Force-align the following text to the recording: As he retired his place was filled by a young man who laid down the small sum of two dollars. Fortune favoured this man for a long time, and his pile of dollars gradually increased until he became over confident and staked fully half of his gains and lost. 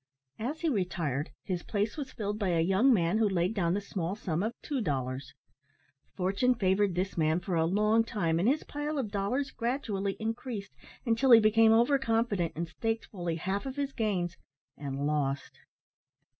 As 0.39 0.61
he 0.61 0.67
retired 0.67 1.29
his 1.43 1.61
place 1.61 1.95
was 1.95 2.11
filled 2.11 2.39
by 2.39 2.47
a 2.49 2.59
young 2.59 2.91
man 2.91 3.19
who 3.19 3.29
laid 3.29 3.53
down 3.53 3.75
the 3.75 3.81
small 3.81 4.15
sum 4.15 4.41
of 4.41 4.59
two 4.63 4.81
dollars. 4.81 5.35
Fortune 6.15 6.55
favoured 6.55 6.95
this 6.95 7.19
man 7.19 7.39
for 7.39 7.53
a 7.53 7.67
long 7.67 8.03
time, 8.03 8.39
and 8.39 8.47
his 8.49 8.63
pile 8.63 8.97
of 8.97 9.11
dollars 9.11 9.51
gradually 9.51 10.13
increased 10.19 10.73
until 11.05 11.29
he 11.29 11.39
became 11.39 11.71
over 11.71 11.99
confident 11.99 12.53
and 12.55 12.67
staked 12.67 13.05
fully 13.11 13.35
half 13.35 13.67
of 13.67 13.75
his 13.75 13.93
gains 13.93 14.37
and 14.75 15.05
lost. 15.05 15.59